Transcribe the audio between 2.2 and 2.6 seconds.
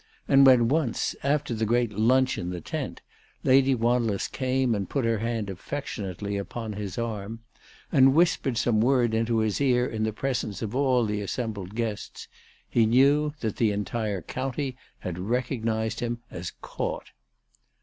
in the